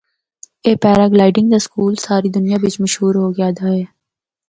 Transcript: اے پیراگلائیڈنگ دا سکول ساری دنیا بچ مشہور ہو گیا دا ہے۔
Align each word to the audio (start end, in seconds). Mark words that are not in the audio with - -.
اے 0.65 0.71
پیراگلائیڈنگ 0.83 1.47
دا 1.53 1.59
سکول 1.65 1.93
ساری 2.05 2.29
دنیا 2.37 2.57
بچ 2.63 2.75
مشہور 2.83 3.13
ہو 3.21 3.27
گیا 3.35 3.49
دا 3.57 3.67
ہے۔ 3.75 3.83